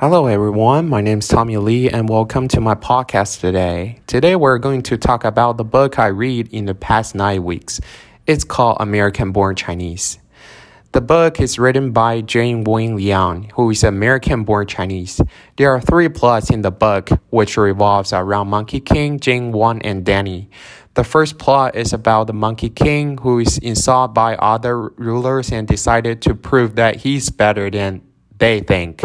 [0.00, 0.88] Hello, everyone.
[0.88, 3.98] My name is Tommy Lee, and welcome to my podcast today.
[4.06, 7.80] Today, we're going to talk about the book I read in the past nine weeks.
[8.24, 10.20] It's called American Born Chinese.
[10.92, 15.20] The book is written by Gene Luen Yang, who is American born Chinese.
[15.56, 20.04] There are three plots in the book, which revolves around Monkey King, Jane Wan, and
[20.04, 20.48] Danny.
[20.94, 25.66] The first plot is about the Monkey King, who is insulted by other rulers and
[25.66, 28.02] decided to prove that he's better than
[28.38, 29.02] they think.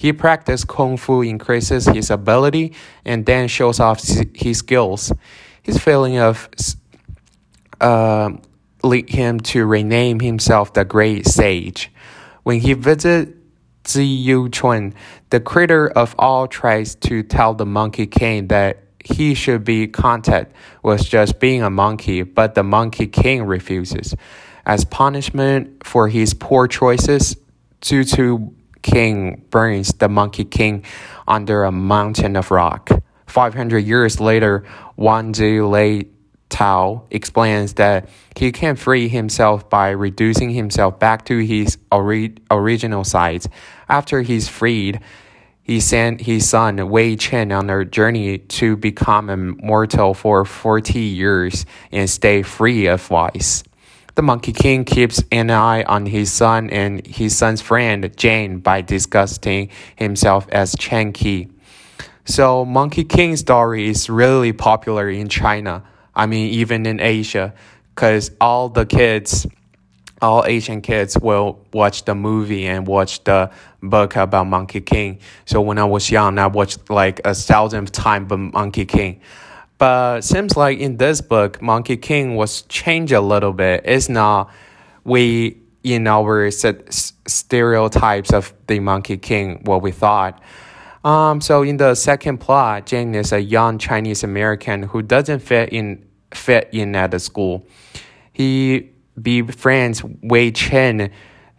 [0.00, 2.72] He practices kung fu, increases his ability,
[3.04, 4.00] and then shows off
[4.32, 5.12] his skills.
[5.62, 6.48] His feeling of
[7.82, 8.30] uh,
[8.82, 11.92] lead him to rename himself the Great Sage.
[12.44, 13.30] When he visits
[13.84, 14.94] Ziyu Chun,
[15.28, 20.48] the creator of all tries to tell the Monkey King that he should be content
[20.82, 24.16] with just being a monkey, but the Monkey King refuses.
[24.64, 27.36] As punishment for his poor choices,
[27.82, 30.84] Zhu Zu king burns the Monkey King
[31.26, 32.90] under a mountain of rock.
[33.26, 34.64] 500 years later,
[34.96, 36.08] Wang Zi Lei
[36.48, 43.04] Tao explains that he can free himself by reducing himself back to his ori- original
[43.04, 43.48] size.
[43.88, 45.00] After he's freed,
[45.62, 51.64] he sent his son Wei Chen on a journey to become immortal for 40 years
[51.92, 53.62] and stay free of vice.
[54.20, 58.82] The Monkey King keeps an eye on his son and his son's friend Jane by
[58.82, 61.48] disguising himself as Chin-Kee.
[62.26, 65.84] So Monkey King story is really popular in China.
[66.14, 67.54] I mean, even in Asia,
[67.94, 69.46] because all the kids,
[70.20, 73.50] all Asian kids will watch the movie and watch the
[73.82, 75.20] book about Monkey King.
[75.46, 79.22] So when I was young, I watched like a thousand times Monkey King.
[79.80, 83.80] But seems like in this book, Monkey King was changed a little bit.
[83.86, 84.50] It's not
[85.04, 90.38] we in our stereotypes of the Monkey King what we thought.
[91.02, 95.70] Um, so in the second plot, Jane is a young Chinese American who doesn't fit
[95.70, 97.66] in fit in at the school.
[98.34, 101.10] He befriends Wei Chen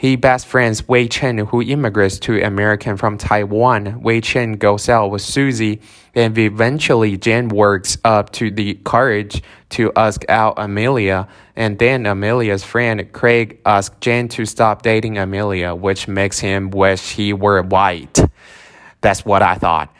[0.00, 4.00] he best friends Wei Chen, who immigrates to America from Taiwan.
[4.00, 5.82] Wei Chen goes out with Susie,
[6.14, 11.28] and eventually Jen works up to the courage to ask out Amelia.
[11.54, 17.10] And then Amelia's friend Craig asks Jen to stop dating Amelia, which makes him wish
[17.12, 18.20] he were white.
[19.02, 19.94] That's what I thought.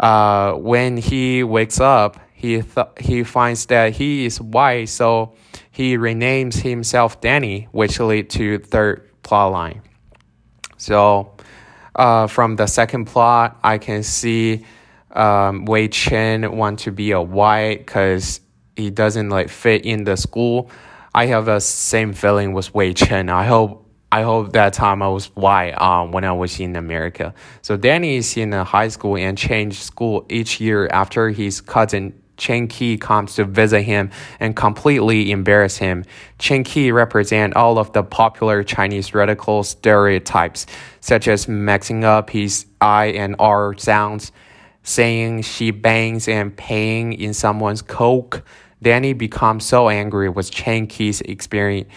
[0.00, 5.34] Uh, when he wakes up, he th- he finds that he is white, so
[5.70, 9.82] he renames himself Danny, which leads to third plot line.
[10.76, 11.36] So
[11.94, 14.66] uh, from the second plot, I can see
[15.12, 18.40] um, Wei Chen want to be a white because
[18.74, 20.68] he doesn't like fit in the school.
[21.14, 23.28] I have the same feeling with Wei Chen.
[23.28, 27.34] I hope I hope that time I was white um, when I was in America.
[27.62, 32.21] So Danny is in a high school and changed school each year after his cousin
[32.42, 34.10] Chin-Kee comes to visit him
[34.40, 36.04] and completely embarrass him.
[36.40, 40.66] Chin-Kee represents all of the popular Chinese radical stereotypes,
[41.00, 44.32] such as mixing up his I and R sounds,
[44.82, 48.42] saying she bangs and paying in someone's coke.
[48.82, 51.88] Danny becomes so angry with Chin-Kee's experience,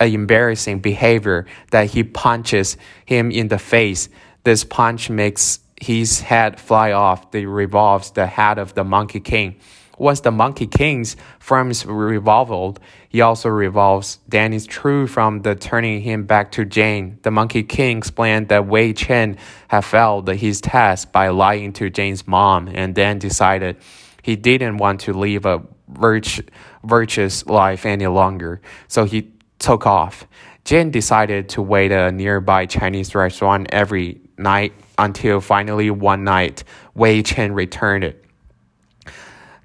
[0.00, 4.08] uh, embarrassing behavior that he punches him in the face.
[4.42, 7.32] This punch makes his head fly off.
[7.32, 9.54] It revolves the head of the Monkey King.
[9.98, 16.24] Once the Monkey King's frames revolved, he also revolves Danny's true from the turning him
[16.24, 17.18] back to Jane.
[17.22, 19.36] The Monkey King explained that Wei Chen
[19.68, 23.76] had failed his test by lying to Jane's mom and then decided
[24.22, 26.44] he didn't want to live a virtu-
[26.82, 30.26] virtuous life any longer, so he took off.
[30.64, 36.64] Jane decided to wait at a nearby Chinese restaurant every night until finally one night
[36.94, 38.14] Wei Chen returned.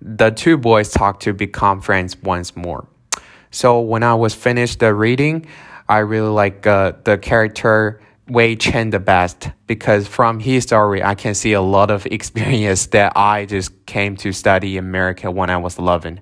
[0.02, 2.88] The two boys talked to become friends once more.
[3.52, 5.48] So when I was finished the reading,
[5.88, 8.00] I really like uh, the character
[8.30, 12.86] Wei Chen the best because from his story I can see a lot of experience
[12.88, 16.22] that I just came to study America when I was 11.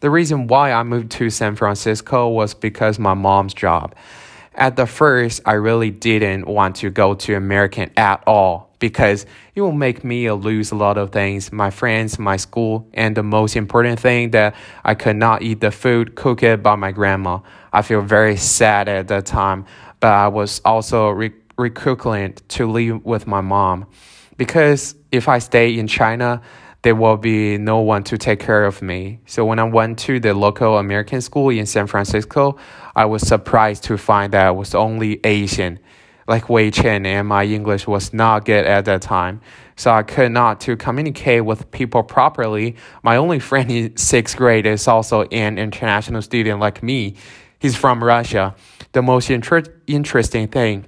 [0.00, 3.94] The reason why I moved to San Francisco was because my mom's job.
[4.54, 9.60] At the first, I really didn't want to go to American at all because it
[9.60, 13.56] will make me lose a lot of things my friends, my school, and the most
[13.56, 17.40] important thing that I could not eat the food cooked by my grandma.
[17.72, 19.64] I feel very sad at that time,
[20.00, 23.86] but I was also re- to live with my mom
[24.36, 26.42] because if I stay in China,
[26.82, 29.20] there will be no one to take care of me.
[29.26, 32.58] So when I went to the local American school in San Francisco,
[32.94, 35.78] I was surprised to find that I was only Asian.
[36.28, 39.40] Like Wei Chen, and my English was not good at that time.
[39.76, 42.76] So I could not to communicate with people properly.
[43.02, 47.14] My only friend in sixth grade is also an international student like me.
[47.58, 48.54] He's from Russia.
[48.92, 50.86] The most inter- interesting thing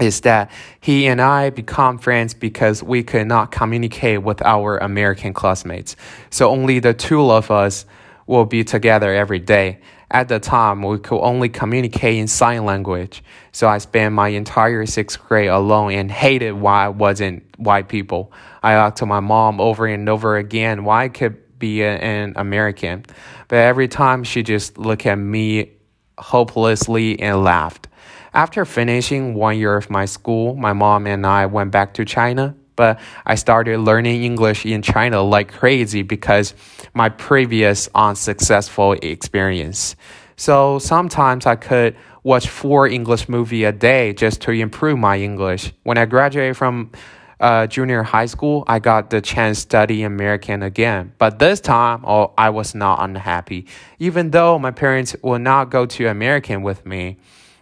[0.00, 0.50] is that
[0.80, 5.96] he and I become friends because we could not communicate with our American classmates.
[6.30, 7.86] So only the two of us
[8.26, 9.80] will be together every day.
[10.12, 13.22] At the time, we could only communicate in sign language.
[13.52, 18.32] So I spent my entire sixth grade alone and hated why I wasn't white people.
[18.62, 23.04] I asked to my mom over and over again why I could be an American.
[23.46, 25.72] But every time she just looked at me
[26.18, 27.86] hopelessly and laughed.
[28.34, 32.56] After finishing one year of my school, my mom and I went back to China
[32.80, 36.54] but I started learning English in China like crazy because
[36.94, 39.96] my previous unsuccessful experience.
[40.36, 45.74] So sometimes I could watch four English movie a day just to improve my English.
[45.82, 46.92] When I graduated from
[47.38, 51.12] uh, junior high school, I got the chance to study American again.
[51.18, 53.66] But this time, oh, I was not unhappy.
[53.98, 57.18] Even though my parents would not go to American with me,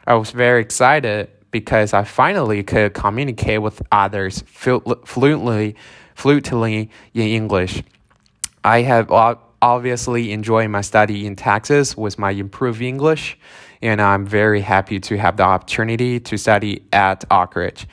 [0.07, 5.77] I was very excited because I finally could communicate with others fluently,
[6.15, 7.83] fluently in English.
[8.65, 9.11] I have
[9.63, 13.39] obviously enjoyed my study in Texas with my improved English,
[13.81, 17.87] and I'm very happy to have the opportunity to study at Oak Ridge.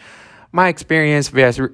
[0.52, 1.32] My experience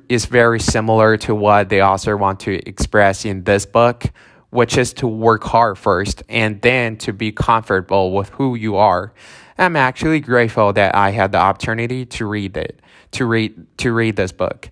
[0.09, 4.05] is very similar to what the author want to express in this book,
[4.49, 9.13] which is to work hard first and then to be comfortable with who you are.
[9.61, 12.81] I'm actually grateful that I had the opportunity to read it,
[13.11, 14.69] to read to read this book,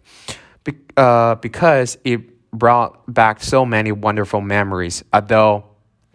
[0.64, 5.04] Be, uh, because it brought back so many wonderful memories.
[5.14, 5.66] Although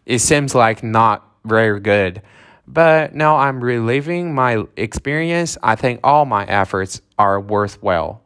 [0.07, 2.23] it seems like not very good,
[2.67, 5.57] but now I'm reliving my experience.
[5.63, 8.25] I think all my efforts are worthwhile.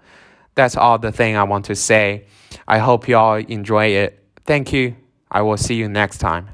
[0.55, 2.25] That's all the thing I want to say.
[2.67, 4.25] I hope y'all enjoy it.
[4.47, 4.97] Thank you.
[5.31, 6.49] I will see you next time.